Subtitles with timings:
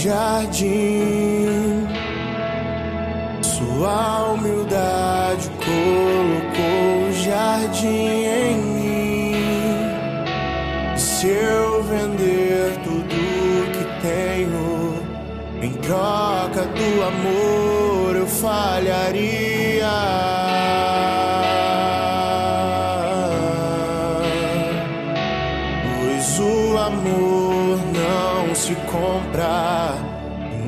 [0.00, 1.86] jardim.
[3.42, 9.34] Sua humildade colocou o jardim em mim.
[10.96, 13.16] Se eu vender tudo
[13.72, 14.94] que tenho
[15.62, 19.90] em troca do amor, eu falharia.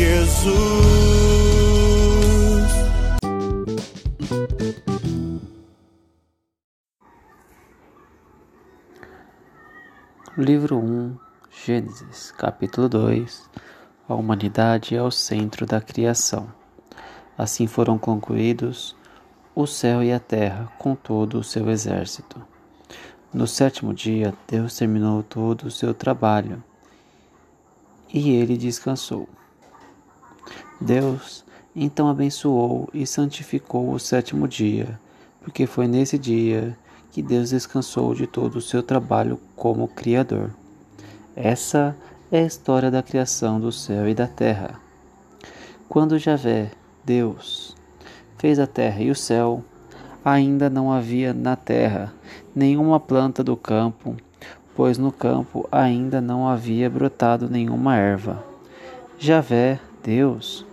[0.00, 0.50] Jesus.
[10.38, 11.16] Livro 1,
[11.50, 13.50] Gênesis, capítulo 2
[14.08, 16.50] A humanidade é o centro da criação.
[17.36, 18.96] Assim foram concluídos
[19.54, 22.42] o céu e a terra com todo o seu exército.
[23.34, 26.64] No sétimo dia, Deus terminou todo o seu trabalho
[28.10, 29.28] e ele descansou.
[30.80, 34.98] Deus então abençoou e santificou o sétimo dia,
[35.42, 36.76] porque foi nesse dia
[37.10, 40.50] que Deus descansou de todo o seu trabalho como Criador.
[41.36, 41.96] Essa
[42.30, 44.80] é a história da criação do céu e da terra.
[45.88, 46.70] Quando Javé,
[47.04, 47.76] Deus,
[48.38, 49.64] fez a terra e o céu,
[50.24, 52.12] ainda não havia na terra
[52.54, 54.16] nenhuma planta do campo,
[54.76, 58.44] pois no campo ainda não havia brotado nenhuma erva.
[59.18, 60.64] Javé, Deus,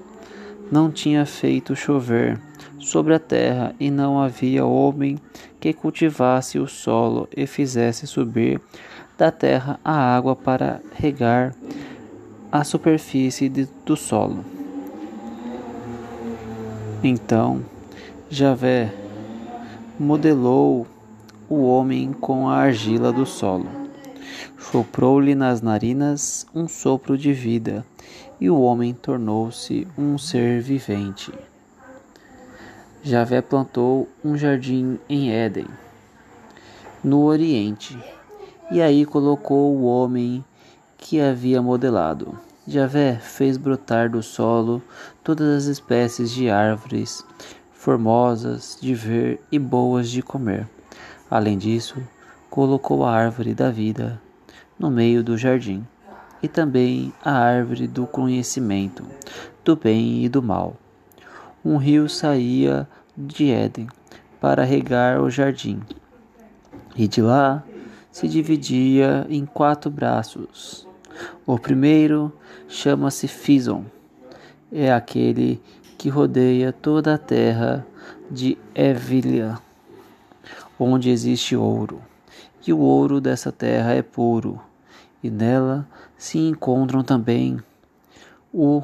[0.71, 2.39] não tinha feito chover
[2.79, 5.17] sobre a terra e não havia homem
[5.59, 8.61] que cultivasse o solo e fizesse subir
[9.17, 11.55] da terra a água para regar
[12.51, 14.45] a superfície de- do solo.
[17.03, 17.61] Então,
[18.29, 18.93] Javé
[19.99, 20.85] modelou
[21.49, 23.86] o homem com a argila do solo.
[24.69, 27.85] Soprou-lhe nas narinas um sopro de vida,
[28.37, 31.31] e o homem tornou-se um ser vivente.
[33.01, 35.67] Javé plantou um jardim em Éden,
[37.01, 37.97] no Oriente,
[38.69, 40.43] e aí colocou o homem
[40.97, 42.37] que havia modelado.
[42.67, 44.83] Javé fez brotar do solo
[45.23, 47.23] todas as espécies de árvores
[47.71, 50.67] formosas de ver e boas de comer.
[51.31, 51.95] Além disso,
[52.49, 54.21] colocou a árvore da vida
[54.79, 55.85] no meio do jardim,
[56.41, 59.03] e também a árvore do conhecimento
[59.63, 60.75] do bem e do mal.
[61.65, 63.87] Um rio saía de Éden
[64.39, 65.81] para regar o jardim,
[66.95, 67.63] e de lá
[68.11, 70.87] se dividia em quatro braços.
[71.45, 72.31] O primeiro
[72.67, 73.85] chama-se Fison,
[74.71, 75.61] é aquele
[75.97, 77.85] que rodeia toda a terra
[78.29, 79.57] de Evilia,
[80.79, 82.01] onde existe ouro,
[82.67, 84.61] e o ouro dessa terra é puro,
[85.23, 87.59] e nela se encontram também
[88.53, 88.83] o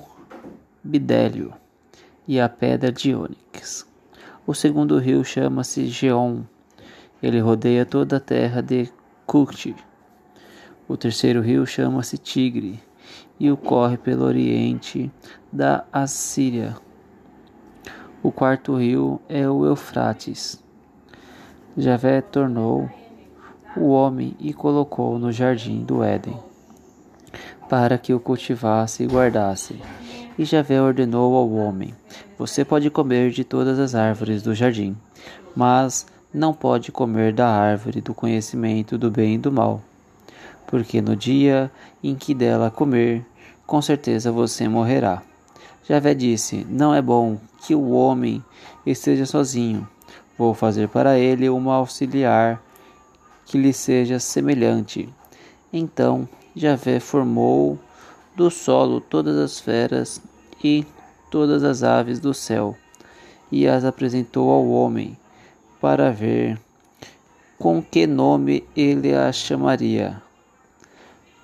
[0.82, 1.54] bidélio
[2.28, 3.86] e a pedra de ônix.
[4.48, 6.44] O segundo rio chama-se Geon.
[7.22, 8.90] Ele rodeia toda a terra de
[9.26, 9.76] Cuti.
[10.88, 12.82] O terceiro rio chama-se Tigre
[13.40, 15.12] e o corre pelo oriente
[15.52, 16.76] da Assíria.
[18.22, 20.62] O quarto rio é o Eufrates.
[21.76, 22.90] Javé tornou
[23.76, 26.38] o homem e colocou no jardim do Éden,
[27.70, 29.80] para que o cultivasse e guardasse.
[30.38, 31.94] E Javé ordenou ao homem:
[32.38, 34.96] Você pode comer de todas as árvores do jardim,
[35.56, 39.82] mas não pode comer da árvore do conhecimento do bem e do mal,
[40.68, 41.72] porque no dia
[42.04, 43.26] em que dela comer,
[43.66, 45.22] com certeza você morrerá.
[45.88, 48.44] Javé disse: Não é bom que o homem
[48.86, 49.88] esteja sozinho.
[50.38, 52.60] Vou fazer para ele uma auxiliar
[53.46, 55.08] que lhe seja semelhante.
[55.72, 57.80] Então Javé formou
[58.36, 60.22] do solo todas as feras
[60.64, 60.86] e
[61.30, 62.76] todas as aves do céu,
[63.52, 65.18] e as apresentou ao homem,
[65.82, 66.60] para ver
[67.58, 70.22] com que nome ele as chamaria.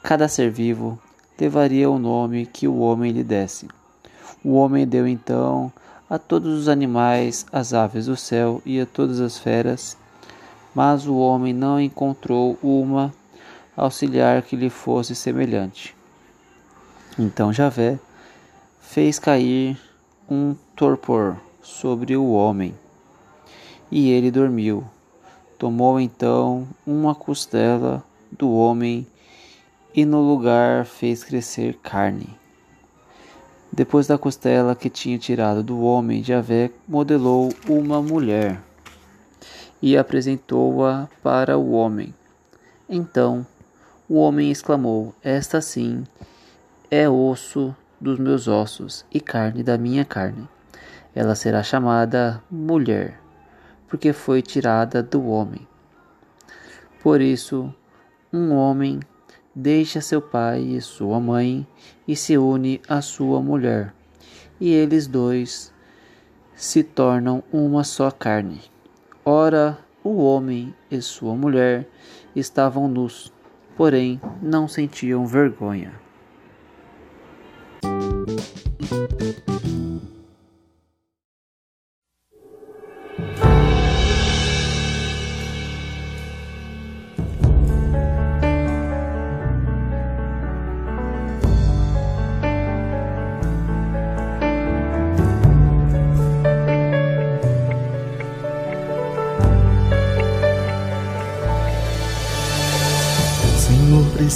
[0.04, 1.00] Cada ser vivo
[1.40, 3.68] levaria o nome que o homem lhe desse.
[4.44, 5.72] O homem deu então
[6.10, 9.98] a todos os animais, as aves do céu e a todas as feras,
[10.74, 13.14] mas o homem não encontrou uma
[13.76, 15.96] auxiliar que lhe fosse semelhante.
[17.18, 18.00] Então Javé
[18.80, 19.80] fez cair
[20.30, 22.74] um torpor sobre o homem,
[23.92, 24.84] e ele dormiu.
[25.58, 29.06] Tomou então uma costela do homem
[29.94, 32.30] e no lugar fez crescer carne.
[33.72, 38.62] Depois da costela que tinha tirado do homem, Javé modelou uma mulher
[39.82, 42.14] e apresentou-a para o homem.
[42.88, 43.46] Então
[44.08, 46.04] o homem exclamou: Esta sim
[46.90, 50.48] é osso dos meus ossos e carne da minha carne.
[51.14, 53.20] Ela será chamada mulher,
[53.88, 55.68] porque foi tirada do homem.
[57.02, 57.74] Por isso,
[58.32, 59.00] um homem
[59.54, 61.68] deixa seu pai e sua mãe
[62.08, 63.94] e se une à sua mulher,
[64.60, 65.74] e eles dois
[66.56, 68.62] se tornam uma só carne.
[69.32, 71.88] Ora, o homem e sua mulher
[72.36, 73.32] estavam nus,
[73.78, 75.94] porém não sentiam vergonha.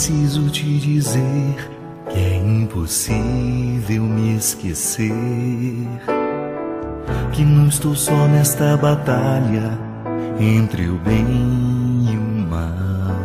[0.03, 1.71] Preciso te dizer
[2.09, 5.13] que é impossível me esquecer.
[7.31, 9.79] Que não estou só nesta batalha
[10.37, 13.15] entre o bem e o mal.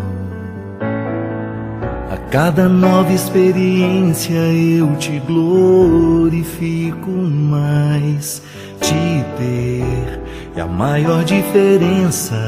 [2.12, 8.40] A cada nova experiência eu te glorifico mais.
[8.80, 10.20] Te ter
[10.54, 12.38] é a maior diferença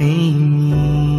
[0.00, 1.17] em mim.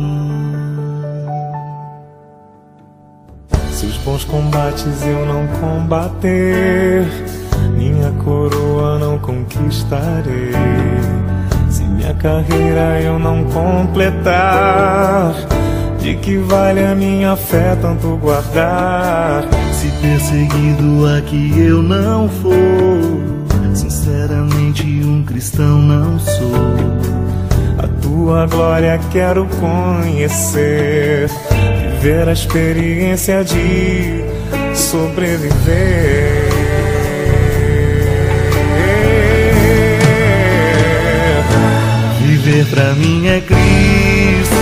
[4.10, 7.06] Se os bons combates eu não combater,
[7.78, 10.52] minha coroa não conquistarei.
[11.70, 15.34] Se minha carreira eu não completar,
[16.00, 19.44] de que vale a minha fé tanto guardar?
[19.74, 27.00] Se perseguido aqui eu não for, sinceramente um cristão não sou.
[27.78, 31.30] A tua glória quero conhecer,
[32.00, 34.24] viver a experiência de
[34.74, 36.50] sobreviver.
[42.22, 44.56] Viver pra mim é Cristo,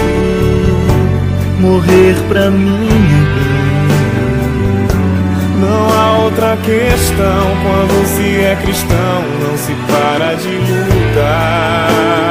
[1.60, 3.38] morrer pra mim é
[5.60, 12.27] Não há outra questão quando se é cristão, não se para de lutar.